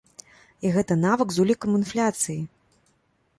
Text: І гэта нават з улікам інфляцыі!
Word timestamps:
І 0.67 0.71
гэта 0.77 0.97
нават 1.01 1.27
з 1.35 1.43
улікам 1.43 1.77
інфляцыі! 1.81 2.39